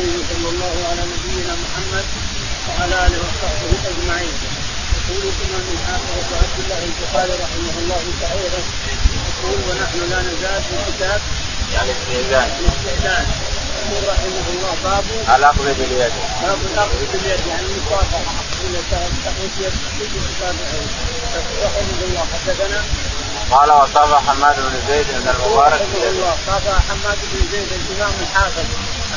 العالمين 0.00 0.24
صلى 0.32 0.48
الله 0.48 0.74
على 0.90 1.02
نبينا 1.12 1.54
محمد 1.64 2.04
وعلى 2.68 3.06
آله 3.06 3.18
وصحبه 3.24 3.72
أجمعين. 3.90 4.34
يقول 5.08 5.22
الامام 5.32 5.66
الحافظ 5.76 6.26
عبد 6.42 6.58
الله 6.64 6.80
البخاري 6.88 7.32
رحمه 7.44 7.74
الله 7.82 8.02
تعالى 8.20 8.60
يقول 9.28 9.58
ونحن 9.68 9.98
لا 10.10 10.20
نزال 10.22 10.62
في 10.62 10.92
كتاب 10.92 11.20
يعني 11.74 11.90
الاستئذان 11.90 12.48
الاستئذان 12.60 13.26
يقول 13.80 14.08
رحمه 14.08 14.46
الله 14.54 14.74
باب 14.84 15.04
الاخذ 15.36 15.64
باليد. 15.64 16.12
باب 16.42 16.58
الاخذ 16.72 17.00
باليد 17.12 17.46
يعني 17.46 17.66
المصافحه 17.66 18.32
تحويش 19.24 19.54
يد 19.60 19.72
رحمه 21.64 22.00
الله 22.04 22.24
حدثنا 22.32 22.84
قال 23.50 23.70
وصافح 23.70 24.26
حماد 24.26 24.56
بن 24.56 24.74
زيد 24.88 25.06
بن 25.06 25.28
المبارك 25.28 25.72
رحمه 25.72 26.08
الله 26.08 26.34
صافح 26.46 26.78
حماد 26.88 27.18
بن 27.32 27.40
زيد 27.52 27.68
الإمام 27.72 28.12
الحافظ. 28.20 28.64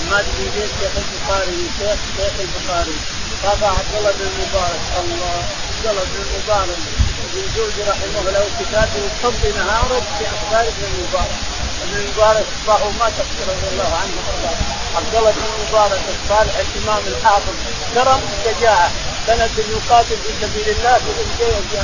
حماد 0.04 0.26
بن 0.38 0.52
زيد 0.56 0.72
شيخ 0.80 0.94
البخاري 0.98 1.70
شيخ 1.80 2.00
شيخ 2.18 2.34
البخاري. 2.40 2.96
صافح 3.44 3.68
عبد 3.80 3.96
الله 3.98 4.12
بن 4.12 4.26
المبارك 4.26 4.82
الله 5.00 5.36
عبد 5.70 5.86
الله 5.88 6.04
بن 6.04 6.22
المبارك 6.26 6.78
ابن 7.24 7.54
جوزي 7.56 7.84
رحمه 7.92 8.20
الله 8.30 8.46
كتاب 8.60 8.90
يصلي 8.96 9.52
نهاره 9.52 10.02
في 10.18 10.26
أخبار 10.26 10.68
ابن 10.68 10.84
المبارك 10.84 11.36
ابن 11.84 11.96
المبارك 11.96 12.46
اصبحوا 12.54 12.92
ما 13.00 13.10
تقصير 13.10 13.48
رضي 13.48 13.68
الله 13.72 13.92
عنه. 14.02 14.18
عبد 14.96 15.16
الله 15.16 15.32
بن 15.32 15.44
المبارك 15.54 16.02
الصالح 16.16 16.54
الإمام 16.66 17.04
الحافظ. 17.08 17.56
كرم 17.94 18.22
شجاعه 18.46 18.92
سنة 19.28 19.56
يقاتل 19.58 20.18
في 20.24 20.34
سبيل 20.42 20.70
الله 20.76 20.98
في 20.98 21.78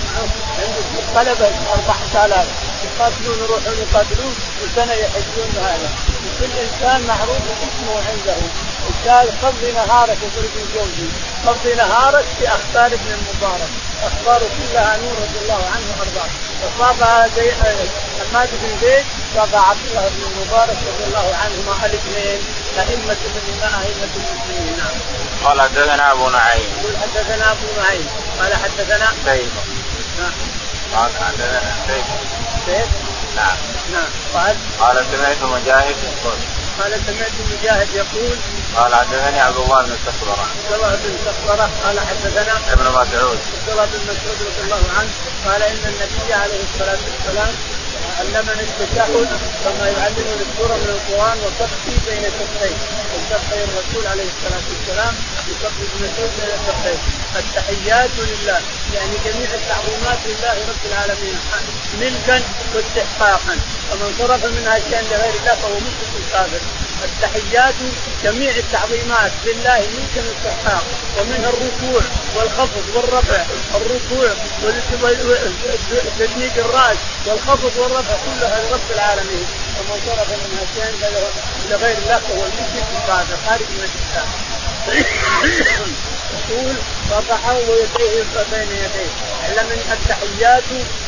عنده 0.60 0.84
طلبة 1.16 1.52
4000 1.74 2.69
يقاتلون 2.84 3.38
يروحون 3.44 3.78
يقاتلون 3.78 4.36
وسنة 4.64 4.94
يحجون 4.94 5.52
هذا 5.64 5.90
وكل 6.26 6.52
إنسان 6.60 7.08
معروف 7.08 7.44
اسمه 7.68 7.96
عنده 8.10 8.36
قال 9.08 9.27
قضي 9.41 9.71
نهارك 9.71 10.18
يقول 10.21 10.46
ابن 10.46 10.63
جوزي 10.76 11.10
قضي 11.48 11.76
نهارك 11.76 12.26
في 12.40 12.48
أخبار 12.48 12.86
ابن 12.86 13.12
المبارك 13.18 13.70
أخباره 14.04 14.49
كلها 14.58 14.98
نور 14.98 15.13
رضي 15.21 15.40
الله 15.41 15.66
عنه 15.74 15.86
وأرضاه 15.99 16.30
فصاب 16.62 17.04
حماد 18.32 18.49
بن 18.62 18.80
زيد 18.82 19.05
صاب 19.36 19.55
عبد 19.55 19.86
الله 19.90 20.10
بن 20.10 20.24
المبارك 20.32 20.77
رضي 20.88 21.04
الله 21.08 21.36
عنهما 21.36 21.86
الاثنين 21.86 22.40
أئمة 22.80 23.18
من 23.36 23.64
أئمة 23.64 24.14
المسلمين 24.16 24.77
نعم. 24.77 24.96
قال 25.43 25.62
حدثنا 25.62 26.12
أبو 26.12 26.30
نعيم. 26.30 26.70
يقول 26.84 26.98
حدثنا 26.98 27.52
أبو 27.52 27.66
نعيم 27.77 28.08
قال 28.40 28.54
حدثنا 28.54 29.08
سيف. 29.26 29.52
نعم. 30.20 30.32
قال 30.96 31.12
حدثنا 31.24 31.76
سيف. 31.88 32.38
سيف؟ 32.65 32.88
نعم. 33.35 33.57
نعم. 33.93 34.10
قال؟ 34.34 34.55
قال 34.79 35.05
سمعت 35.12 35.41
مجاهد 35.41 35.96
يقول. 36.04 36.38
قال 36.79 36.91
سمعت 37.07 37.32
مجاهد 37.52 37.88
يقول 37.96 38.38
قال 38.76 38.96
حدثني 38.96 39.40
عبد 39.40 39.57
الله 39.57 39.84
بن 39.84 39.98
سخبرة. 40.05 40.48
عبد 40.65 40.74
الله 40.74 40.96
بن 40.96 41.18
سخبرة. 41.26 41.70
قال 41.85 41.99
حدثنا 41.99 42.54
ابن 42.74 42.84
مسعود. 42.84 43.40
عبد 43.60 43.70
الله 43.70 43.85
بن 43.85 43.99
مسعود 44.04 44.37
رضي 44.48 44.62
الله 44.63 44.82
عنه 44.99 45.10
قال 45.46 45.63
إن 45.63 45.84
النبي 45.85 46.34
عليه 46.34 46.60
الصلاة 46.63 46.98
والسلام 47.07 47.55
علمني 48.20 48.63
التشهد 48.63 49.30
كما 49.63 49.85
يعلمني 49.90 50.43
السوره 50.48 50.77
من 50.84 50.90
القرآن 50.98 51.37
وصفي 51.40 51.93
بين 52.10 52.24
كفيه 52.24 52.76
وصفي 53.15 53.63
الرسول 53.63 54.07
عليه 54.07 54.27
الصلاة 54.34 54.63
والسلام 54.70 55.13
يصفي 55.49 55.84
ابن 55.87 56.05
مسعود 56.05 56.32
بين 56.40 56.55
كفيه 56.68 56.99
التحيات 57.35 58.10
لله. 58.18 58.62
يعني 58.94 59.16
جميع 59.26 59.49
التعظيمات 59.54 60.20
لله 60.26 60.54
رب 60.70 60.84
العالمين. 60.91 61.40
ملكا 61.99 62.41
واستحقاقا 62.76 63.60
ومن 63.91 64.16
صرف 64.19 64.46
منها 64.46 64.80
شيئا 64.80 65.02
لغير 65.02 65.34
الله 65.40 65.56
فهو 65.56 65.75
مشرك 65.80 66.13
كافر. 66.31 66.62
التحيات 67.03 67.75
جميع 68.24 68.52
التعظيمات 68.52 69.31
لله 69.46 69.80
ملكا 69.80 70.22
واستحقاق 70.28 70.84
ومنها 71.18 71.50
الركوع 71.50 72.02
والخفض 72.36 72.96
والرفع. 72.96 73.46
الركوع 73.76 74.30
وتدنيك 75.92 76.58
الرأس 76.58 76.98
والخفض 77.26 77.78
والرفع 77.78 78.16
كلها 78.26 78.70
لرب 78.70 78.92
العالمين. 78.92 79.46
ومن 79.80 80.02
صرف 80.06 80.30
منها 80.30 80.66
شيئا 80.76 80.92
لغير 81.70 81.98
الله 81.98 82.20
فهو 82.20 82.44
المشرك 82.44 82.88
الكافر 82.98 83.38
خارج 83.48 83.62
من 83.70 83.90
الإسلام. 83.90 84.49
يقول 84.94 86.76
رفعه 87.12 87.56
ويديه 87.70 88.24
بين 88.52 88.72
يديه 88.72 89.12
اعلم 89.44 89.72
ان 89.72 89.92
التحيات 89.92 90.64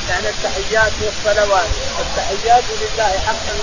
يعني 0.09 0.29
التحيات 0.29 0.91
والصلوات. 1.01 1.69
التحيات 1.99 2.63
لله 2.81 3.19
حقا 3.27 3.53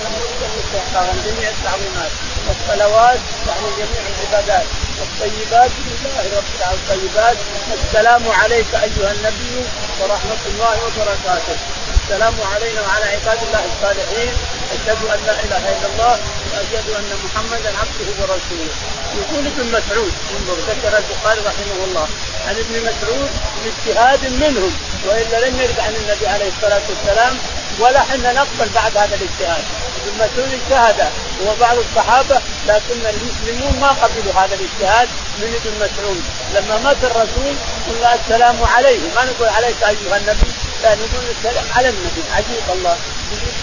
مستحقا 0.57 1.13
جميع 1.25 1.49
التعظيمات 1.49 2.11
والصلوات 2.47 3.19
يعني 3.47 3.69
جميع 3.77 4.01
العبادات. 4.09 4.65
الطيبات 5.01 5.71
لله 5.87 6.37
رب 6.37 6.49
العالمين 6.59 6.73
الطيبات. 6.73 7.37
السلام 7.73 8.29
عليك 8.31 8.67
أيها 8.75 9.11
النبي 9.11 9.65
ورحمة 10.01 10.41
الله 10.45 10.77
وبركاته. 10.85 11.57
السلام 12.03 12.35
علينا 12.53 12.81
وعلى 12.81 13.05
عباد 13.05 13.39
الله 13.47 13.63
الصالحين. 13.71 14.33
أشهد 14.75 15.01
أن 15.13 15.19
لا 15.25 15.35
إله 15.43 15.63
إلا 15.69 15.87
الله 15.93 16.19
وأشهد 16.59 16.89
أن 16.89 17.11
محمدا 17.25 17.69
عبده 17.81 18.07
ورسوله. 18.19 18.73
يقول 19.19 19.47
ابن 19.47 19.65
مسعود 19.71 20.13
انظر 20.37 20.57
ذكر 20.71 20.97
البخاري 20.97 21.39
رحمه 21.39 21.83
الله 21.83 22.07
عن 22.47 22.55
ابن 22.55 22.81
مسعود 22.81 23.29
باجتهاد 23.63 24.33
منهم 24.43 24.73
وإلا 25.05 25.49
لم 25.49 25.61
يرد 25.61 25.79
عن 25.79 25.95
النبي 25.95 26.27
عليه 26.27 26.51
الصلاة 26.57 26.81
والسلام 26.89 27.37
ولا 27.79 27.99
حنا 27.99 28.33
نقبل 28.33 28.69
بعد 28.75 28.97
هذا 28.97 29.15
الاجتهاد. 29.15 29.63
ابن 29.99 30.15
مسعود 30.15 30.53
اجتهد 30.53 30.99
هو 31.41 31.55
بعض 31.55 31.77
الصحابة 31.77 32.41
لكن 32.67 32.99
المسلمون 33.05 33.79
ما 33.79 33.89
قبلوا 33.89 34.33
هذا 34.33 34.55
الاجتهاد 34.55 35.07
من 35.39 35.59
ابن 35.59 35.71
مسعود. 35.85 36.23
لما 36.55 36.77
مات 36.77 37.03
الرسول 37.03 37.55
قلنا 37.87 38.15
السلام 38.15 38.63
عليه 38.63 38.99
ما 39.15 39.25
نقول 39.25 39.47
عليك 39.47 39.83
أيها 39.83 40.17
النبي 40.17 40.51
لا 40.83 40.95
نقول 40.95 41.23
السلام 41.37 41.65
على 41.75 41.89
النبي. 41.89 42.23
عجيب 42.35 42.63
الله. 42.73 42.97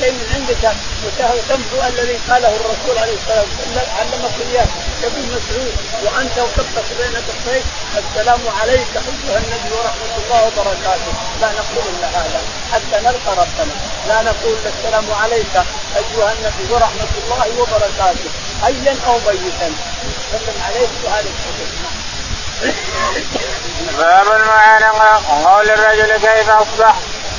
شيء 0.00 0.12
من 0.12 0.27
عندك 0.34 0.65
وتمحو 1.04 1.88
الذي 1.88 2.16
قاله 2.31 2.49
الرسول 2.49 2.99
عليه 2.99 3.16
الصلاة 3.21 3.44
والسلام. 3.59 3.88
علمك 3.99 4.37
إياه 4.50 4.66
ابن 5.04 5.22
مسعود 5.34 5.75
وأنت 6.04 6.38
وكفك 6.38 6.88
بين 6.99 7.15
كفيك 7.28 7.65
السلام 7.99 8.41
عليك 8.60 8.93
أيها 8.97 9.38
النبي 9.38 9.71
ورحمة 9.78 10.15
الله 10.22 10.41
وبركاته. 10.47 11.12
لا 11.41 11.49
نقول 11.59 11.84
إلا 11.93 12.09
هذا 12.09 12.41
حتى 12.72 12.97
نلقى 13.05 13.32
ربنا. 13.43 13.75
لا 14.09 14.22
نقول 14.22 14.56
السلام 14.66 15.06
عليك 15.22 15.55
أيها 15.97 16.32
النبي 16.32 16.65
ورحمة 16.72 17.12
الله 17.25 17.60
وبركاته 17.60 18.31
حيا 18.62 18.97
أو 19.06 19.19
ميتا. 19.19 19.71
عليه 20.66 20.88
بهذه 21.05 21.31
الحديث 21.38 21.71
باب 23.99 24.26
المعانقة 24.41 25.10
وقول 25.31 25.71
الرجل 25.71 26.12
كيف 26.12 26.50
أصبح؟ 26.50 26.94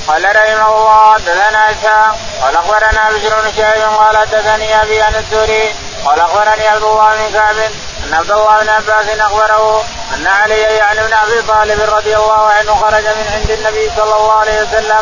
قال 0.08 0.36
رحمه 0.36 0.70
الله 0.76 1.14
حدثنا 1.14 1.72
هشام 1.72 2.16
قال 2.42 2.58
أخبرنا 2.58 3.10
بشر 3.12 3.42
بن 3.42 3.52
شهيب 3.58 3.90
قال 3.90 4.18
حدثني 4.18 4.82
أبي 4.82 5.02
عن 5.02 5.16
الزهري 5.16 5.76
قال 6.06 6.20
أخبرني 6.20 6.68
عبد 6.68 6.84
الله 6.84 7.16
بن 7.16 7.34
كعب 7.34 7.56
أن 8.04 8.14
عبد 8.14 8.32
الله 8.32 8.62
بن 8.62 8.70
عباس 8.70 9.20
أخبره 9.20 9.84
أن 10.14 10.28
علي 10.28 10.62
يعني 10.62 11.00
بن 11.00 11.14
أبي 11.14 11.42
طالب 11.42 11.82
رضي 11.82 12.16
الله 12.16 12.48
عنه 12.48 12.76
خرج 12.76 13.04
من 13.04 13.28
عند 13.34 13.52
النبي 13.52 13.92
صلى 13.98 14.16
الله 14.16 14.34
عليه 14.34 14.62
وسلم. 14.64 15.02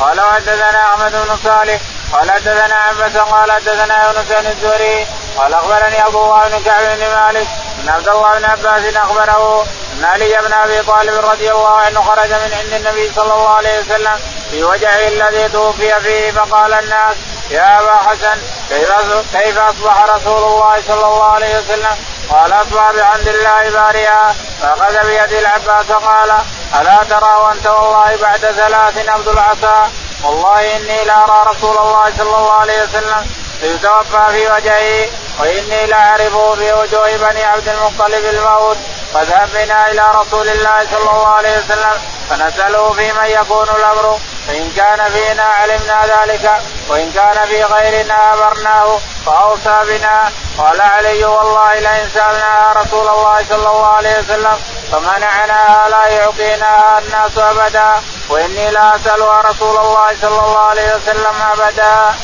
قال 0.00 0.20
وحدثنا 0.20 0.94
أحمد 0.94 1.12
بن 1.12 1.36
صالح 1.44 1.80
قال 2.14 2.30
حدثنا 2.30 2.74
عباس 2.74 3.16
قال 3.16 3.52
حدثنا 3.52 4.04
يونس 4.04 4.32
بن 4.32 4.46
الزهري 4.46 5.06
قال 5.36 5.54
أخبرني 5.54 6.00
عبد 6.00 6.14
الله 6.14 6.48
بن 6.48 6.62
كعب 6.62 6.98
بن 6.98 7.06
مالك 7.06 7.46
أن 7.82 7.88
عبد 7.88 8.08
الله 8.08 8.38
بن 8.38 8.44
عباس 8.44 8.96
أخبره 8.96 9.66
أن 9.92 10.04
علي 10.04 10.38
بن 10.46 10.52
أبي 10.52 10.82
طالب 10.82 11.24
رضي 11.24 11.50
الله 11.52 11.76
عنه 11.76 12.00
خرج 12.00 12.28
من 12.28 12.52
عند 12.54 12.72
النبي 12.72 13.12
صلى 13.16 13.34
الله 13.34 13.48
عليه 13.48 13.80
وسلم 13.80 14.18
في 14.50 14.64
وجهه 14.64 15.08
الذي 15.08 15.48
توفي 15.48 16.00
فيه 16.00 16.30
فقال 16.30 16.72
الناس 16.72 17.16
يا 17.50 17.80
أبا 17.80 17.96
حسن 17.96 18.38
كيف 18.68 18.92
كيف 19.32 19.58
أصبح 19.58 20.02
رسول 20.02 20.42
الله 20.42 20.82
صلى 20.88 21.06
الله 21.06 21.24
عليه 21.24 21.58
وسلم؟ 21.58 21.96
قال 22.30 22.52
أصبح 22.52 22.90
بحمد 22.92 23.28
الله 23.28 23.70
بارئا 23.70 24.34
فأخذ 24.62 25.06
بيد 25.06 25.32
العباس 25.32 25.92
قال 25.92 26.32
ألا 26.80 27.04
ترى 27.10 27.34
وأنت 27.42 27.66
والله 27.66 28.16
بعد 28.22 28.38
ثلاث 28.40 29.08
عبد 29.08 29.28
العصا 29.28 29.90
والله 30.24 30.76
إني 30.76 31.04
لارى 31.04 31.44
رسول 31.46 31.78
الله 31.78 32.12
صلى 32.18 32.36
الله 32.36 32.52
عليه 32.52 32.82
وسلم 32.82 33.26
يتوفى 33.62 34.24
في 34.32 34.50
وجهه 34.52 35.08
وإني 35.40 35.86
لاعرفه 35.86 36.54
في 36.54 36.72
وجوه 36.72 37.16
بني 37.16 37.44
عبد 37.44 37.68
المطلب 37.68 38.24
الموت. 38.24 38.76
فاذهب 39.14 39.48
بنا 39.54 39.90
إلى 39.90 40.02
رسول 40.14 40.48
الله 40.48 40.86
صلى 40.90 41.10
الله 41.10 41.28
عليه 41.28 41.58
وسلم 41.58 42.00
فنسأله 42.30 42.92
في 42.92 43.12
من 43.12 43.24
يكون 43.24 43.68
الأمر. 43.68 44.18
فإن 44.48 44.72
كان 44.76 45.10
فينا 45.10 45.42
علمنا 45.42 46.00
ذلك 46.06 46.52
وإن 46.88 47.12
كان 47.12 47.44
في 47.46 47.64
غيرنا 47.64 48.34
أمرناه. 48.34 48.98
فأوصى 49.26 49.78
بنا 49.88 50.32
قال 50.58 50.80
علي 50.80 51.24
والله 51.24 51.74
لئن 51.74 52.08
سألنا 52.14 52.72
رسول 52.76 53.08
الله 53.08 53.44
صلى 53.48 53.68
الله 53.70 53.86
عليه 53.86 54.18
وسلم 54.18 54.56
فمنعناها 54.92 55.88
لا 55.88 56.06
يعطيناها 56.08 56.98
الناس 56.98 57.38
أبدا 57.38 58.02
وإني 58.28 58.70
لا 58.70 58.96
اسالها 58.96 59.40
رسول 59.40 59.76
الله 59.76 60.08
صلى 60.20 60.40
الله 60.46 60.58
عليه 60.58 60.94
وسلم 60.94 61.36
أبدا. 61.52 62.14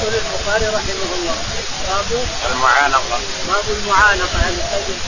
يقول 0.00 0.14
البخاري 0.14 0.66
رحمه 0.66 1.10
الله. 1.18 1.36
باب 1.88 2.26
المعانقة. 2.52 3.18
باب 3.48 3.64
المعانقة. 3.68 4.38
يعني 4.42 4.56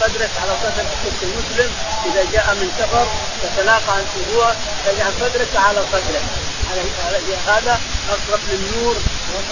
صدرك 0.01 0.31
على 0.43 0.53
صدر 0.63 0.85
المسلم 1.23 1.71
إذا 2.07 2.25
جاء 2.33 2.55
من 2.55 2.73
سفر 2.79 3.07
تتلاقى 3.43 3.99
انت 4.01 4.35
هو 4.35 4.55
تجعل 4.87 5.13
صدرك 5.21 5.57
على 5.57 5.81
صدره 5.93 6.23
على 6.71 6.83
هذا 7.47 7.81
أقرب 8.11 8.41
للنور 8.49 8.97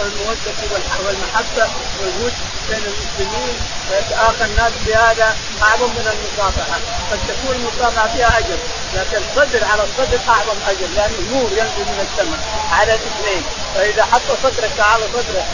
والمودة 0.00 0.58
والمحبة 1.06 1.67
والود 2.00 2.32
بين 2.69 2.82
المسلمين 2.93 3.56
ويتآخى 3.90 4.44
الناس 4.44 4.73
بهذا 4.87 5.37
أعظم 5.62 5.90
من 5.90 6.06
المصافحة. 6.14 6.79
قد 7.11 7.19
تكون 7.29 7.56
المصافحة 7.56 8.08
فيها 8.08 8.38
أجر 8.38 8.58
لكن 8.94 9.17
الصدر 9.17 9.64
على 9.64 9.82
الصدر 9.82 10.19
أعظم 10.29 10.58
أجر 10.69 10.87
لأنه 10.96 11.20
نور 11.32 11.50
ينزل 11.52 11.85
من 11.93 12.06
السماء 12.06 12.40
على 12.73 12.94
الاثنين. 12.94 13.43
فإذا 13.75 14.05
حط 14.05 14.29
صدرك 14.43 14.81
على 14.81 15.05
صدره 15.14 15.44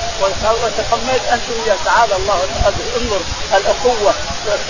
وتقميت 0.64 1.24
أنت 1.32 1.42
وياه 1.50 1.76
تعالى 1.84 2.16
الله 2.16 2.38
انظر 2.96 3.20
الاخوه 3.56 4.14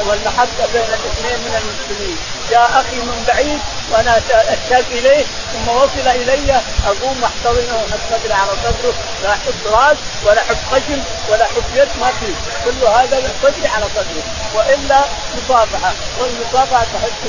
والمحبة 0.07 0.67
بين 0.73 0.83
الاثنين 0.83 1.39
من 1.39 1.55
المسلمين. 1.63 2.19
جاء 2.51 2.71
أخي 2.81 2.97
من 2.97 3.25
بعيد 3.29 3.61
وأنا 3.93 4.21
اشتاق 4.31 4.85
إليه 4.91 5.25
ثم 5.53 5.69
وصل 5.69 6.09
إلي 6.09 6.61
أقوم 6.87 7.25
أحتضنه 7.25 7.77
واحط 7.77 8.33
على 8.33 8.51
صدره 8.65 8.95
لا 9.23 9.31
أحط 9.31 9.67
راس 9.67 9.97
ولا 10.25 10.41
أحط 10.43 10.57
خشم 10.73 11.03
ولا 11.31 11.45
أحط 11.45 11.69
يد 11.75 11.89
ما 12.01 12.11
في. 12.21 12.35
كل 12.65 12.87
هذا 12.87 13.33
صدري 13.43 13.69
على 13.69 13.85
صدره. 13.85 14.25
وإلا 14.55 15.01
مصافحة. 15.37 15.93
والمصافحة 16.21 16.85
تحط 16.85 17.21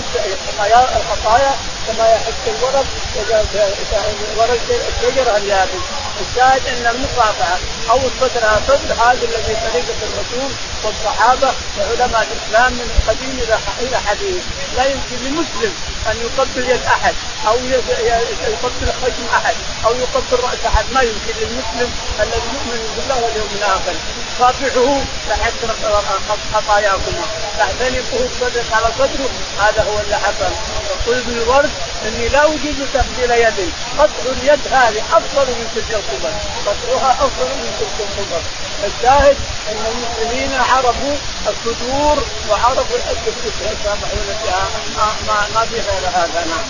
الخطايا 0.97 1.55
كما 1.87 2.07
يحط 2.07 2.45
الورق 2.47 2.85
ورق 4.37 4.59
الشجر 4.69 5.37
اليابس 5.37 5.85
الشاهد 6.21 6.67
أن 6.67 6.95
المصافحه 6.95 7.57
أو 7.89 7.99
على 8.43 8.59
صدر 8.67 8.93
هذا 8.93 9.23
الذي 9.23 9.55
طريقة 9.71 9.99
الرسول 10.03 10.51
والصحابة 10.83 11.53
وعلماء 11.79 12.27
الإسلام 12.31 12.73
من 12.73 12.89
قديم 13.07 13.39
إلى 13.79 13.97
حديث. 14.07 14.43
لا 14.77 14.85
يمكن 14.85 15.17
لمسلم 15.25 15.73
أن 16.11 16.17
يقبل 16.25 16.69
يد 16.69 16.83
أحد 16.83 17.15
أو 17.47 17.55
يقبل 17.65 18.87
خشم 19.01 19.25
أحد 19.33 19.55
أو 19.85 19.95
يقبل 19.95 20.43
رأس 20.43 20.65
أحد. 20.65 20.85
ما 20.91 21.01
يمكن 21.01 21.33
للمسلم 21.41 21.91
الذي 22.19 22.49
يؤمن 22.53 22.93
بالله 22.97 23.23
واليوم 23.23 23.49
الآخر. 23.55 23.95
صافحه 24.39 24.99
تحت 25.29 25.53
خطاياكما. 26.53 27.25
تعتنقه 27.57 28.29
صدرك 28.41 28.65
على 28.73 28.87
صدره. 28.99 29.29
هذا 29.59 29.83
هو 29.83 29.99
اللي 29.99 30.15
حصل. 30.15 30.51
يقول 31.05 31.17
ابن 31.17 31.37
الورد 31.37 31.71
أني 32.07 32.27
لا 32.27 32.45
اجيز 32.45 32.75
تقبيل 32.93 33.31
يد 33.31 33.73
قطع 33.97 34.31
اليد 34.31 34.67
هذه 34.71 35.03
أفضل 35.17 35.51
من 35.51 35.67
تلك 35.75 35.91
القبل 35.91 36.33
قطعها 36.65 37.11
أفضل 37.11 37.45
من 37.45 37.71
تلك 37.79 38.07
القبل 38.09 38.43
الشاهد 38.83 39.37
أن 39.69 39.85
المسلمين 39.85 40.53
عرفوا 40.53 41.15
الصدور 41.47 42.23
وعرفوا 42.49 42.95
الاسد 42.95 43.35
يسامحون 43.61 44.35
فيها 44.43 44.67
ما 45.27 45.47
ما 45.55 45.65
في 45.65 45.75
غير 45.75 46.09
هذا 46.13 46.45
نعم. 46.45 46.65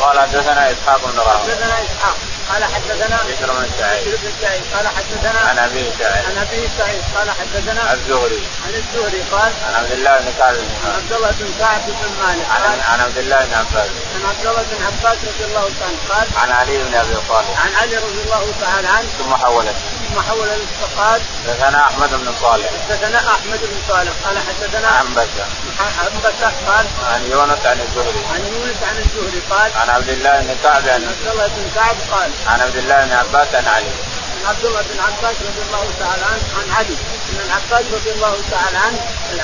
قال 0.00 0.20
حدثنا 0.20 0.72
إسحاق 0.72 1.00
بن 1.10 1.18
راهب 1.18 1.40
حدثنا 1.40 1.74
إسحاق. 1.74 2.16
قال 2.50 2.64
حدثنا 2.64 3.18
بشر 3.28 3.52
بن 3.52 3.70
سعيد. 3.78 4.08
بشر 4.08 4.16
بن 4.16 4.32
سعيد 4.42 4.62
قال 4.74 4.88
حدثنا 4.88 5.40
عن 5.40 5.58
أبي 5.58 5.90
سعيد. 5.98 6.24
عن 6.26 6.38
أبي 6.38 6.68
سعيد 6.78 7.02
قال 7.14 7.30
حدثنا 7.30 7.92
الزهري. 7.92 8.42
عن 8.66 8.74
الزهري 8.74 9.22
قال 9.32 9.52
عن 9.66 9.74
عبد 9.74 9.92
الله 9.92 10.18
بن 10.20 10.32
كعب 10.38 10.54
بن 10.54 10.70
عن 10.84 10.94
عبد 10.94 11.12
الله 11.12 11.30
بن 11.30 11.48
كعب 11.58 11.86
بن 11.86 12.10
مالك 12.22 12.46
عن 12.50 12.80
عن 12.80 13.00
عبد 13.00 13.18
الله 13.18 13.44
بن 13.44 13.54
عباس. 13.54 13.90
عن 14.14 14.26
عبد 14.28 14.46
الله 14.46 14.62
بن 14.62 14.84
عباس 14.84 15.18
رضي 15.24 15.44
الله 15.44 15.70
تعالى 15.80 15.96
قال 16.08 16.26
عن 16.36 16.50
علي 16.50 16.78
بن 16.78 16.94
أبي 16.94 17.14
طالب. 17.28 17.48
عن 17.56 17.74
علي 17.74 17.96
رضي 17.96 18.20
الله 18.24 18.52
تعالى 18.60 18.88
عنه 18.88 19.08
ثم 19.18 19.34
حولت 19.34 19.76
ثم 20.14 20.20
حول 20.20 20.48
قال 20.96 21.22
حدثنا 21.46 21.86
أحمد 21.86 22.10
بن 22.10 22.32
صالح. 22.40 22.66
حدثنا 22.88 23.18
أحمد 23.18 23.60
بن 23.60 23.76
صالح. 23.88 24.12
قال 24.24 24.38
حدثنا 24.38 24.88
عن 24.88 25.06
بكر. 25.14 25.46
عن 25.80 26.18
بكر 26.24 26.52
قال 26.66 26.86
عن 27.12 27.22
يونس 27.30 27.66
عن 27.66 27.80
الزهري. 27.80 28.22
عن 28.34 28.40
يونس 28.46 28.76
عن 28.82 28.96
الزهري 28.96 29.42
قال 29.50 29.72
عن 29.76 29.88
عبد 29.88 30.08
الله 30.08 30.40
بن 30.40 30.56
كعب. 30.62 30.88
عن 30.88 31.04
عبد 31.04 31.26
الله 31.26 31.46
بن 31.46 31.70
كعب 31.74 31.96
قال 32.12 32.30
عن 32.46 32.60
عبد 32.60 32.76
الله 32.76 33.04
بن 33.04 33.12
عباس 33.12 33.54
عن 33.54 33.66
علي. 33.66 33.94
عن 34.36 34.46
عبد 34.46 34.64
الله 34.64 34.82
بن 34.82 35.00
عباس 35.00 35.36
رضي 35.48 35.62
الله 35.66 35.88
تعالى 36.00 36.24
عنه 36.24 36.44
عن 36.58 36.70
علي. 36.76 36.96
ان 37.34 37.40
العباس 37.46 37.92
رضي 37.92 38.10
الله 38.10 38.34
تعالى 38.50 38.78
عنه 38.78 38.98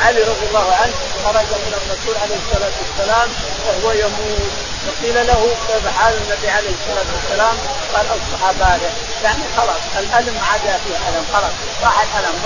علي 0.05 0.23
رضي 0.23 0.47
الله 0.49 0.75
عنه 0.75 0.93
خرج 1.25 1.47
من 1.65 1.75
الرسول 1.81 2.17
عليه 2.23 2.37
الصلاة 2.37 2.73
والسلام 2.81 3.29
وهو 3.67 3.93
يموت. 3.93 4.53
فقيل 4.87 5.27
له 5.27 5.49
كيف 5.69 5.87
حال 5.99 6.15
النبي 6.15 6.51
عليه 6.51 6.71
الصلاة 6.71 7.07
والسلام؟ 7.15 7.57
قال 7.95 8.07
اصبح 8.07 8.53
بارع 8.53 8.91
يعني 9.25 9.43
خلاص 9.57 9.83
الألم 9.99 10.39
عدا 10.53 10.79
فيه 10.85 10.97
ألم 11.09 11.25
خلاص 11.33 11.53
راح 11.83 12.05
الألم 12.19 12.37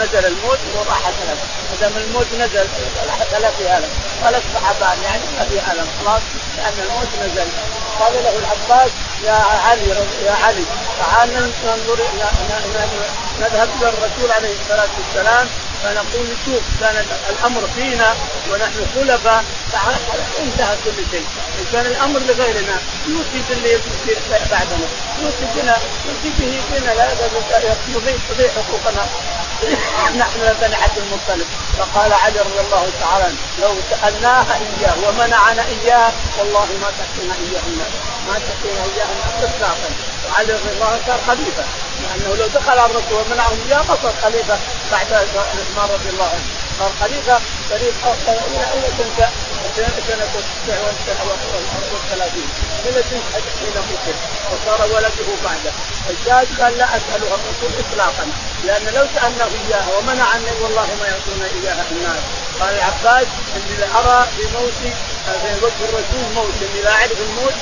نزل 0.00 0.26
الموت 0.26 0.58
وراح 0.76 1.08
الألم. 1.08 1.38
ما 1.70 1.76
دام 1.80 1.96
الموت 1.96 2.26
نزل 2.38 2.68
فلا 3.30 3.50
في 3.50 3.76
ألم. 3.78 3.88
قال 4.24 4.34
اصبح 4.34 4.72
بارع 4.80 4.94
يعني 5.04 5.22
ما 5.38 5.44
في 5.44 5.72
ألم 5.72 5.88
خلاص 6.00 6.22
لأن 6.56 6.86
الموت 6.86 7.08
نزل. 7.22 7.48
قال 8.00 8.14
له 8.24 8.38
العباس 8.38 8.90
يا 9.24 9.32
علي 9.32 9.88
يا 10.24 10.32
علي 10.32 10.64
تعال 11.00 11.28
ننظر 11.34 11.98
نذهب 13.40 13.68
إلى 13.80 13.88
الرسول 13.88 14.32
عليه 14.32 14.54
الصلاة 14.60 14.88
والسلام 14.98 15.48
فنقول 15.82 16.28
شوف 16.44 16.62
كان 16.80 17.04
الأمر 17.30 17.68
فينا 17.76 18.14
ونحن 18.50 18.86
خلفاء 18.94 19.44
انتهى 20.40 20.76
كل 20.84 21.04
شيء، 21.10 21.26
إن 21.58 21.64
كان 21.72 21.86
الأمر 21.86 22.20
لغيرنا 22.20 22.76
نوصي 23.08 23.42
باللي 23.48 23.72
يصير 23.72 24.18
بعدنا، 24.50 24.86
نوصي 25.22 25.46
بنا 25.54 25.76
نوصي 26.06 26.30
به 26.38 26.60
بنا 26.70 26.90
لا 26.94 27.06
يضيع 27.88 28.50
حقوقنا. 28.56 29.04
نحن 30.16 30.40
بني 30.60 30.74
عبد 30.74 30.98
المطلب 30.98 31.46
فقال 31.78 32.12
علي 32.12 32.40
رضي 32.40 32.60
الله 32.60 32.90
تعالى 33.00 33.34
لو 33.62 33.74
سالناها 33.90 34.54
اياه 34.54 34.94
ومنعنا 35.08 35.64
اياه 35.66 36.12
والله 36.38 36.66
ما 36.80 36.90
تاتينا 36.98 37.34
اياه 37.34 37.62
الناس 37.66 37.92
ما 38.28 38.34
تاتينا 38.34 38.84
اياه 38.84 39.06
الناس 39.12 39.54
اطلاقا 39.54 39.90
وعلي 40.28 40.52
رضي 40.52 40.70
الله 40.70 41.00
صار 41.06 41.20
خليفه 41.26 41.64
لأنه 42.00 42.34
لو 42.36 42.46
دخل 42.46 42.78
على 42.78 42.90
الرسول 42.90 43.24
ومنعه 43.26 43.52
اياه 43.66 43.82
ما 43.88 43.96
صار 44.02 44.14
خليفه 44.22 44.58
بعد 44.92 45.12
عثمان 45.12 45.88
رضي 45.94 46.08
الله 46.08 46.28
عنه 46.28 46.44
صار 46.78 46.92
خليفه 47.00 47.40
قريب 47.70 47.94
إلى 48.28 48.64
إلى 48.74 48.88
سنه 48.98 49.30
39 52.10 52.69
حافلة 52.80 53.20
حين 53.60 53.72
قتل 53.72 54.14
وصار 54.52 54.92
ولده 54.92 55.28
بعده. 55.44 55.72
الشاهد 56.10 56.60
قال 56.60 56.78
لا 56.78 56.84
أسألها 56.96 57.34
الرسول 57.34 57.70
إطلاقا 57.78 58.26
لأن 58.64 58.84
لو 58.94 59.06
سألناه 59.14 59.50
إياها 59.68 59.98
ومنع 59.98 60.24
عني 60.24 60.50
والله 60.62 60.86
ما 61.00 61.06
يعطونا 61.06 61.46
إياها 61.62 61.84
الناس 61.90 62.22
قال 62.60 62.74
العباس 62.74 63.26
اني 63.56 63.76
لارى 63.76 64.28
في 64.36 64.42
موتي 64.42 64.92
في 65.42 65.64
وجه 65.64 65.84
الرسول 65.88 66.34
موت 66.34 66.54
اني 66.62 66.82
لا 66.82 66.90
أعرف 66.90 67.20
الموت 67.20 67.54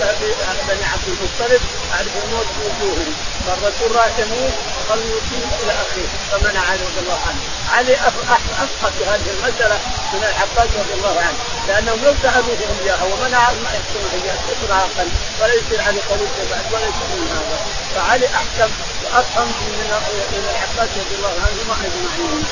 بني 0.68 0.84
عبد 0.84 1.08
المطلب 1.08 1.60
أعرف 1.94 2.24
الموت 2.24 2.46
في 2.46 2.60
وجوههم 2.66 3.14
فالرسول 3.46 3.96
راح 3.96 4.18
يموت 4.18 4.52
قال 4.88 4.98
يوصيه 4.98 5.46
إلى 5.62 5.72
أخيه 5.72 6.08
فمنع 6.30 6.60
علي 6.60 6.82
رضي 6.82 7.00
الله 7.00 7.20
عنه. 7.26 7.40
علي 7.72 7.94
افقه 7.94 8.90
في 8.98 9.04
هذه 9.04 9.30
المسألة 9.30 9.78
من 10.12 10.24
العباس 10.24 10.76
رضي 10.76 10.94
الله 10.94 11.20
عنه 11.20 11.38
لانهم 11.68 12.04
لو 12.04 12.14
سالوه 12.22 12.58
إياها 12.82 13.04
ومنع 13.04 13.52
ما 13.52 13.70
يحكم 13.70 14.02
اياه 14.14 14.38
اطلاقا 14.52 15.08
ولا 15.40 15.54
يصير 15.54 15.82
علي 15.82 16.00
خليفه 16.08 16.42
بعد 16.50 16.72
ولا 16.72 16.86
يصير 16.90 17.08
من 17.20 17.28
هذا. 17.30 17.58
فعلي 17.94 18.26
أحكم 18.26 18.70
وافهم 19.04 19.48
من 19.48 19.90
من 20.32 20.44
العباس 20.50 20.90
رضي 20.96 21.14
الله 21.18 21.34
عنهما 21.46 21.74
أجمعين. 21.86 22.44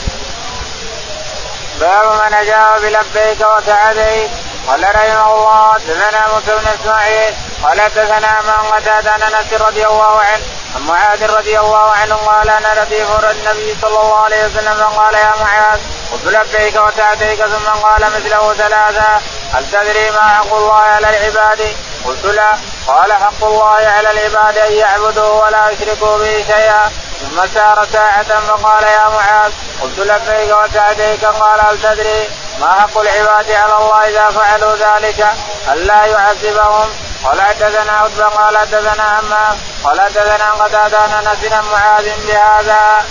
باب 1.81 2.07
من 2.25 2.35
اجاب 2.35 2.81
بلبيك 2.81 3.41
وسعديك 3.41 4.31
قال 4.67 4.83
رحمه 4.95 5.35
الله 5.35 5.73
حدثنا 5.73 6.29
موسى 6.33 6.57
بن 6.57 6.69
إسماعيل. 6.81 7.35
قال 7.63 7.81
حدثنا 7.81 8.41
من 8.43 8.71
قتاد 8.73 9.09
عن 9.09 9.23
أنس 9.23 9.53
رضي 9.53 9.87
الله 9.87 10.21
عنه 10.21 10.45
عن 10.75 10.83
معاذ 10.83 11.31
رضي 11.31 11.61
الله 11.61 11.91
عنه 11.93 12.17
قال 12.17 12.51
أنا 12.51 12.83
رديف 12.83 13.11
النبي 13.25 13.77
صلى 13.83 14.01
الله 14.01 14.25
عليه 14.25 14.47
وسلم. 14.47 14.83
قال 14.83 15.15
يا 15.15 15.35
معاذ 15.41 15.81
قلت 16.13 16.25
لبيك 16.25 16.77
وسعديك 16.77 17.45
ثم 17.47 17.67
قال 17.87 18.01
مثله 18.01 18.55
ثلاثة. 18.55 19.21
هل 19.53 19.71
تدري 19.73 20.11
ما 20.11 20.21
حق 20.21 20.55
الله 20.55 20.75
على 20.75 21.09
العباد؟ 21.11 21.77
قلت 22.05 22.25
لا. 22.25 22.53
قال 22.87 23.13
حق 23.13 23.45
الله 23.45 23.77
على 23.97 24.11
العباد 24.11 24.59
أن 24.59 24.73
يعبدوه 24.73 25.45
ولا 25.45 25.71
يشركوا 25.71 26.19
به 26.19 26.45
شيئا. 26.47 26.93
ثم 27.21 27.47
سار 27.55 27.87
ساعة 27.93 28.41
فقال 28.41 28.85
يا 28.85 29.09
معاذ 29.09 29.53
قلت 29.83 29.99
لبيك 29.99 30.57
وسعديك 30.63 31.25
قال 31.25 31.61
هل 31.61 31.83
تدري 31.83 32.29
ما 32.61 32.73
حق 32.73 32.99
العباد 32.99 33.51
على 33.51 33.77
الله 33.77 34.09
إذا 34.09 34.31
فعلوا 34.31 34.77
ذلك 34.77 35.27
ألا 35.73 36.05
يعذبهم 36.05 36.89
قال 37.25 37.41
حدثنا 37.43 37.93
عتبة 37.93 38.25
قال 38.25 38.59
حدثنا 38.59 39.03
عمام 39.03 39.59
قال 39.85 40.01
حدثنا 40.01 40.53
قتادة 40.53 40.99
عن 40.99 41.27
أنس 41.27 41.53
معاذ 41.73 42.27
بهذا. 42.27 43.07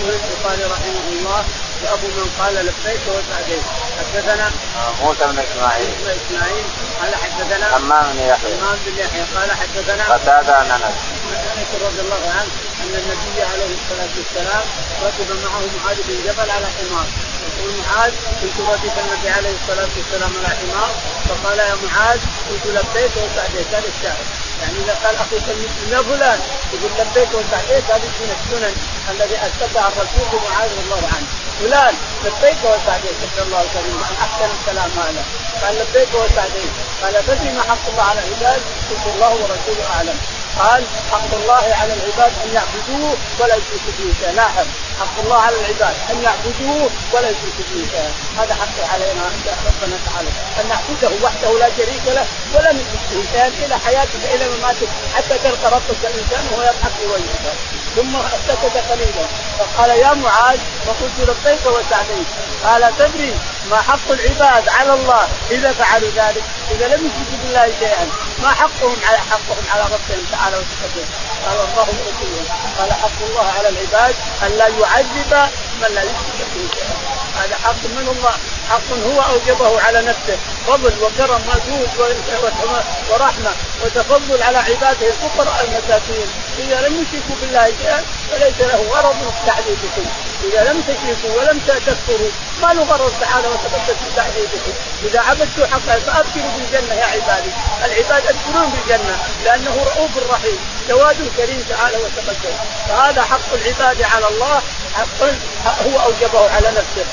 رحمه 0.00 1.08
الله 1.08 1.44
وابو 1.84 2.06
من 2.06 2.30
قال 2.38 2.54
لبيك 2.54 3.00
وسعديك 3.08 3.64
حدثنا 3.98 4.50
موسى 5.02 5.24
بن 5.26 5.38
إسماعيل. 5.38 5.90
بن 6.04 6.10
إسماعيل. 6.10 6.64
قال 7.00 7.14
حدثنا 7.14 7.66
حمام 7.74 8.12
بن 8.12 8.20
يحيى. 8.20 8.56
حمام 8.56 8.78
بن 8.86 8.98
يحيى. 8.98 9.22
قال 9.36 9.50
حدثنا 9.50 10.14
قتادة 10.14 10.56
عن 10.56 10.70
أنس. 10.70 10.96
أنس 11.56 11.70
رضي 11.82 12.00
الله 12.00 12.22
عنه 12.36 12.50
أن 12.82 12.94
النبي 13.00 13.42
عليه 13.42 13.70
الصلاة 13.78 14.12
والسلام 14.18 14.64
ركب 15.02 15.30
معه 15.44 15.62
معاذ 15.76 15.96
بن 16.08 16.16
جبل 16.26 16.50
على 16.50 16.66
حمار. 16.66 17.06
يقول 17.58 17.72
معاذ 17.84 18.12
كنت 18.40 18.68
ردف 18.70 18.98
النبي 18.98 19.30
عليه 19.30 19.54
الصلاة 19.62 19.88
والسلام 19.96 20.32
على 20.38 20.56
حمار؟ 20.56 20.90
فقال 21.28 21.58
يا 21.58 21.76
معاذ 21.86 22.20
قلت 22.50 22.66
لبيك 22.66 23.12
وسعديك 23.16 23.68
هذا 23.74 23.88
الشاهد 23.96 24.26
يعني 24.60 24.78
إذا 24.84 24.94
قال 25.04 25.16
أخوك 25.16 25.46
المسلم 25.48 25.92
يا 25.92 26.02
فلان 26.02 26.40
يقول 26.72 26.90
لبيك 26.98 27.28
وسعديك 27.34 27.84
هذه 27.90 28.10
من 28.20 28.30
السنن 28.38 28.74
الذي 29.10 29.36
اتبع 29.36 29.88
الرسول 29.88 30.40
معاذ 30.50 30.70
رضي 30.70 30.80
الله 30.84 31.02
عنه. 31.14 31.28
فلان 31.60 31.94
لبيك 32.24 32.60
وسعديك 32.64 33.16
نسال 33.22 33.44
الله 33.46 33.62
الكريم 33.62 34.00
أحسن 34.24 34.48
الكلام 34.60 34.90
هذا. 34.90 35.24
قال 35.62 35.74
لبيك 35.74 36.08
وسعديك 36.14 36.72
قال 37.02 37.26
تدري 37.26 37.50
ما 37.50 37.62
حق 37.62 37.84
الله 37.90 38.02
على 38.02 38.20
العباد؟ 38.20 38.60
قلت 38.90 39.14
الله 39.14 39.30
ورسوله 39.30 39.84
أعلم. 39.96 40.18
قال 40.58 40.84
حق 41.12 41.34
الله 41.40 41.74
على 41.80 41.92
العباد 41.94 42.32
أن 42.44 42.50
يعبدوه 42.54 43.16
ولا 43.40 43.54
يشركوا 43.54 43.92
به 43.98 44.14
شيئا. 44.20 44.32
لاحظ 44.32 44.66
حق 45.00 45.16
الله 45.22 45.38
على 45.46 45.56
العباد 45.60 45.94
أن 46.10 46.22
يعبدوه 46.22 46.90
ولا 47.12 47.28
يشركوا 47.30 47.64
به 47.70 47.80
شيئا. 47.90 48.12
هذا 48.38 48.54
حق 48.54 48.92
علينا 48.92 49.24
ربنا 49.68 49.96
تعالى. 50.06 50.30
أن 50.60 50.68
نعبده 50.68 51.10
وحده 51.24 51.58
لا 51.58 51.68
شريك 51.76 52.04
له 52.06 52.26
ولا 52.54 52.72
نشرك 52.72 53.02
به 53.10 53.22
شيئا 53.32 53.48
إلى 53.48 53.78
حياتك 53.86 54.22
إلى 54.34 54.44
مماتك 54.48 54.88
حتى 55.14 55.38
تلقى 55.44 55.70
ربك 55.76 56.00
الإنسان 56.04 56.42
وهو 56.52 56.62
يضحك 56.62 56.96
وجهك 57.12 57.46
ثم 58.00 58.18
سكت 58.48 58.76
قليلا. 58.90 59.26
فقال 59.58 59.90
يا 59.90 60.14
معاذ 60.14 60.58
فقلت 60.86 61.16
لبيك 61.18 61.66
وسعديك 61.66 62.26
قال 62.64 62.92
تدري 62.98 63.34
ما 63.70 63.76
حق 63.76 64.10
العباد 64.10 64.68
على 64.68 64.92
الله 64.94 65.28
إذا 65.50 65.72
فعلوا 65.72 66.10
ذلك؟ 66.16 66.44
إذا 66.70 66.86
لم 66.86 67.06
يشركوا 67.06 67.38
بالله 67.42 67.72
شيئا 67.78 68.08
ما 68.42 68.48
حقهم 68.48 68.96
على 69.08 69.18
حقهم 69.18 69.64
على 69.74 69.82
ربهم 69.82 70.26
تعالى 70.32 70.56
وتقدم 70.56 71.06
قال 71.46 71.56
الله 71.60 71.86
قال 72.78 72.92
حق 72.92 73.20
الله 73.30 73.46
على 73.58 73.68
العباد 73.68 74.14
أن 74.42 74.50
لا 74.58 74.68
يعذب 74.68 75.50
من 75.80 75.94
لا 75.94 76.02
يشرك 76.02 76.38
به 76.54 76.68
هذا 77.40 77.56
حق 77.64 77.82
من 77.84 78.08
الله. 78.16 78.34
حق 78.70 78.90
هو 79.06 79.20
أوجبه 79.32 79.80
على 79.80 80.02
نفسه. 80.02 80.38
فضل 80.66 80.92
وكرم 81.02 81.42
وجود 81.48 81.88
ورحمة 83.10 83.50
وتفضل 83.84 84.42
على 84.42 84.58
عباده 84.58 85.06
الفقراء 85.06 85.64
المساكين 85.64 86.26
إذا 86.58 86.88
لم 86.88 87.02
يشركوا 87.02 87.36
بالله 87.40 87.72
شيئا 87.82 88.04
فليس 88.30 88.60
له 88.60 88.86
غرض 88.90 89.32
تعذيبكم 89.46 90.06
إذا 90.44 90.72
لم 90.72 90.82
تشركوا 90.82 91.40
ولم 91.40 91.58
تكفروا 91.58 92.30
ما 92.62 92.72
له 92.72 92.82
غرض 92.82 93.12
تعالى 93.20 93.48
وتقدس 93.48 93.96
في 94.04 94.16
تعذيبكم 94.16 94.72
إذا 95.04 95.20
عبدتوا 95.20 95.66
حقا 95.66 95.98
فأبشروا 95.98 96.50
بالجنة 96.56 96.94
يا 96.94 97.06
عبادي. 97.06 97.50
العباد 98.00 98.26
ابشرون 98.26 98.70
بالجنه 98.70 99.18
لأنه 99.44 99.84
رؤوف 99.84 100.10
رحيم 100.30 100.58
جواد 100.88 101.30
كريم 101.36 101.64
تعالى 101.68 101.96
وتقدس 101.96 102.54
فهذا 102.88 103.22
حق 103.22 103.52
العباد 103.52 104.02
على 104.02 104.28
الله 104.28 104.62
حق 104.94 105.22
هو 105.86 106.00
أوجبه 106.00 106.50
على 106.50 106.68
نفسه. 106.70 107.04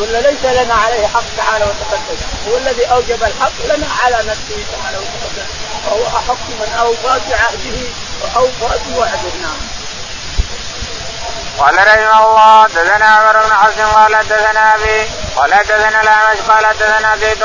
ولا 0.00 0.20
ليس 0.20 0.44
لنا 0.44 0.74
عليه 0.74 1.06
حق 1.06 1.24
تعالى 1.36 1.64
وتقدس 1.64 2.22
هو 2.48 2.56
الذي 2.56 2.84
أوجب 2.84 3.24
الحق 3.24 3.64
لنا 3.64 3.86
على 4.04 4.16
نفسه 4.16 4.64
تعالى 4.72 4.98
وتقدس 4.98 5.48
فهو 5.86 6.18
أحق 6.18 6.48
من 6.48 6.74
اوفى 6.78 7.20
بعهده 7.30 7.88
واوفى 8.22 8.78
بوعده 8.88 9.32
نعم. 9.42 9.56
قال 11.58 11.74
رحمه 11.74 12.26
الله 12.26 12.66
دثنا 12.66 13.06
عمر 13.06 13.46
بن 13.46 13.54
حسن 13.54 13.84
قال 13.84 14.28
دثنا 14.28 14.74
أبي 14.74 15.08
قال 15.36 15.50
دثنا 15.50 16.00
الأعمش 16.00 16.38
قال 16.38 16.64
دثنا 16.78 17.16
زيد 17.16 17.42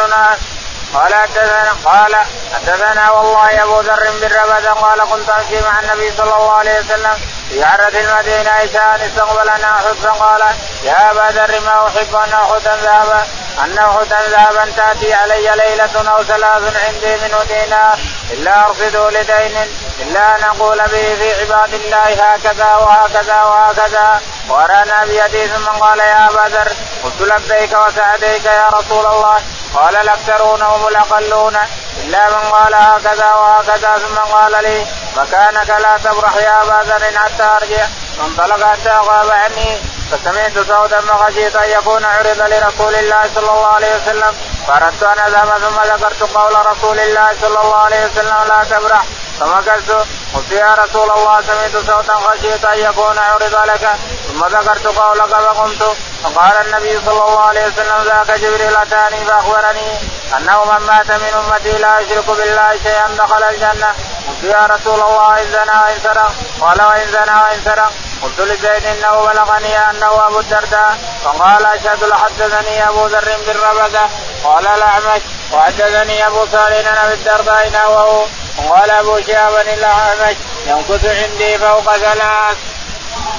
قال 0.97 1.15
حدثنا 1.15 1.73
قال 1.85 2.15
حدثنا 2.53 3.11
والله 3.11 3.63
أبو 3.63 3.79
ذر 3.79 4.11
بن 4.11 4.27
ربذ 4.35 4.67
قال 4.67 4.99
كنت 4.99 5.29
أمشي 5.29 5.61
مع 5.61 5.79
النبي 5.79 6.11
صلى 6.17 6.35
الله 6.35 6.53
عليه 6.53 6.79
وسلم 6.79 7.17
في 7.49 7.63
عرة 7.63 7.93
المدينة 8.03 8.49
عشاء 8.49 8.99
استقبلنا 9.05 9.75
احد 9.75 9.95
فقال 10.03 10.41
يا 10.83 11.11
أبا 11.11 11.39
ذر 11.39 11.59
ما 11.59 11.87
أحب 11.87 12.15
أن 12.15 12.33
أخذ 12.33 12.67
ذهبا 12.83 13.27
أن 13.63 13.77
أخذ 13.77 14.13
ذهبا 14.31 14.71
تأتي 14.77 15.13
علي 15.13 15.51
ليلة 15.55 16.09
أو 16.11 16.23
ثلاث 16.23 16.85
عندي 16.85 17.15
منه 17.17 17.43
دينار. 17.47 17.99
إلا 18.31 18.65
ارصده 18.65 19.09
لدين. 19.09 19.57
إلا 19.99 20.35
أن 20.35 20.43
أقول 20.43 20.77
به 20.77 21.15
في 21.15 21.41
عباد 21.41 21.73
الله 21.73 22.33
هكذا 22.33 22.75
وهكذا 22.75 23.43
وهكذا. 23.43 24.21
ورانا 24.49 25.05
بيدي. 25.05 25.47
ثم 25.47 25.65
قال 25.65 25.99
يا 25.99 26.25
أبا 26.25 26.49
ذر 26.49 26.71
قلت 27.03 27.21
لبيك 27.21 27.73
وسعديك 27.73 28.45
يا 28.45 28.67
رسول 28.73 29.05
الله. 29.05 29.37
قال 29.75 29.95
الأكثرون 29.95 30.61
هم 30.61 30.87
الأقلون. 30.87 31.57
الا 31.97 32.29
من 32.29 32.49
قال 32.51 32.75
هكذا 32.75 33.33
وهكذا 33.33 33.97
ثم 33.97 34.15
قال 34.15 34.63
لي 34.63 34.85
مكانك 35.17 35.69
لا 35.69 35.97
تبرح 35.97 36.35
يا 36.35 36.61
أبا 36.61 36.83
ذر 36.89 37.19
حتى 37.19 37.43
أرجع. 37.43 37.85
فانطلق 38.17 38.67
حتى 38.71 38.89
غاب 38.89 39.31
عني 39.31 39.81
فسمعت 40.11 40.59
صوتا 40.67 41.01
فخشيت 41.01 41.55
أن 41.55 41.69
يكون 41.69 42.05
عرض 42.05 42.41
لرسول 42.41 42.95
الله 42.95 43.21
صلى 43.35 43.49
الله 43.49 43.67
عليه 43.67 43.95
وسلم. 43.95 44.35
فأردت 44.67 45.03
أن 45.03 45.19
أذهب 45.19 45.57
ثم 45.57 45.81
ذكرت 45.93 46.23
قول 46.37 46.65
رسول 46.65 46.99
الله 46.99 47.29
صلى 47.41 47.61
الله 47.61 47.75
عليه 47.75 48.05
وسلم 48.05 48.37
لا 48.47 48.63
تبرح. 48.63 49.03
فمكثت. 49.39 49.91
قلت 50.35 50.51
يا 50.51 50.73
رسول 50.73 51.11
الله 51.11 51.41
سمعت 51.41 51.85
صوتا 51.87 52.13
خشيت 52.13 52.65
أن 52.65 52.79
يكون 52.79 53.17
عرض 53.17 53.55
لك. 53.65 53.89
ثم 54.37 54.47
ذكرت 54.47 54.87
قولك 54.87 55.29
فقمت 55.29 55.83
فقال 56.23 56.57
النبي 56.57 56.99
صلى 57.05 57.21
الله 57.21 57.41
عليه 57.49 57.65
وسلم 57.67 58.03
ذاك 58.03 58.31
جبريل 58.31 58.75
اتاني 58.75 59.25
فاخبرني 59.25 59.97
انه 60.37 60.65
من 60.65 60.85
مات 60.87 61.11
من 61.11 61.33
امتي 61.33 61.77
لا 61.77 61.99
يشرك 61.99 62.29
بالله 62.29 62.77
شيئا 62.83 63.07
دخل 63.17 63.43
الجنه 63.43 63.95
قلت 64.27 64.43
يا 64.43 64.65
رسول 64.65 64.99
الله 64.99 65.41
ان 65.41 65.51
زنى 65.51 65.77
وان 65.77 65.99
سرق۔ 66.03 66.31
قال 66.59 66.81
وان 66.81 67.11
زنى 67.11 67.31
وان 67.31 67.61
سرق۔ 67.65 67.91
قلت 68.21 68.39
لزيد 68.39 68.85
انه 68.85 69.25
بلغني 69.27 69.77
انه 69.77 70.25
ابو 70.25 70.39
الدرداء۔ 70.39 70.93
فقال 71.23 71.65
اشهد 71.65 72.03
لحدثني 72.03 72.87
ابو 72.87 73.07
ذر 73.07 73.37
بالربكه 73.47 74.09
قال 74.43 74.67
الاعمش۔ 74.67 75.53
وحدثني 75.53 76.25
ابو 76.25 76.45
صالح 76.51 76.89
عن 76.89 76.97
ابي 76.97 77.13
الدرداء 77.13 77.69
نحوه۔ 77.69 78.27
وقال 78.57 78.91
ابو 78.91 79.19
شهاب 79.27 79.55
الاعمش۔ 79.55 80.35
يمكث 80.67 81.05
عندي 81.05 81.57
فوق 81.57 81.97
ثلاث. 81.97 82.76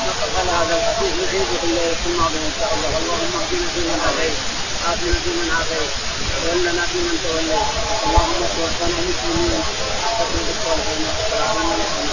نقل 0.06 0.48
هذا 0.58 0.74
الحديث 0.76 1.12
نعيده 1.22 1.54
في 2.02 2.06
الماضي 2.10 2.38
إن 2.48 2.52
شاء 2.58 2.70
الله. 2.74 2.90
اللهم 2.98 3.32
اهدنا 3.40 3.68
فيمن 3.74 4.00
هديت 4.06 4.38
وعافنا 4.84 5.18
فيمن 5.24 5.48
عافيت 5.56 5.90
وتولنا 6.34 6.82
فيمن 6.92 7.16
توليت. 7.24 7.66
اللهم 8.06 8.40
توفنا 8.56 8.98
مسلمين 9.08 9.60
وحفظنا 9.60 10.40
بالصالحين 10.46 11.02
والسلام 11.08 11.56
عليكم 11.72 12.04